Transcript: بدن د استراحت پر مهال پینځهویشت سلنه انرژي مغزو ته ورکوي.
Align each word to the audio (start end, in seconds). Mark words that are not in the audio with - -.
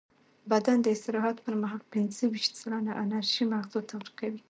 بدن 0.51 0.77
د 0.81 0.87
استراحت 0.95 1.37
پر 1.45 1.55
مهال 1.61 1.81
پینځهویشت 1.93 2.51
سلنه 2.61 2.91
انرژي 3.03 3.43
مغزو 3.53 3.81
ته 3.89 3.93
ورکوي. 3.99 4.39